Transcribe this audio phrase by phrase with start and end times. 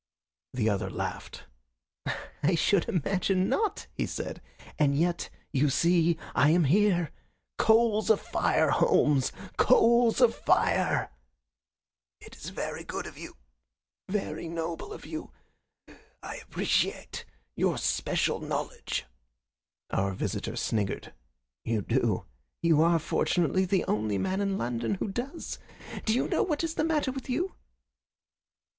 [0.55, 1.43] The other laughed.
[2.41, 4.41] "I should imagine not," he said.
[4.79, 7.11] "And yet, you see, I am here.
[7.59, 11.11] Coals of fire, Holmes coals of fire!"
[12.19, 13.37] "It is very good of you
[14.09, 15.31] very noble of you.
[16.23, 17.23] I appreciate
[17.55, 19.05] your special knowledge."
[19.91, 21.13] Our visitor sniggered.
[21.63, 22.25] "You do.
[22.63, 25.59] You are, fortunately, the only man in London who does.
[26.05, 27.53] Do you know what is the matter with you?"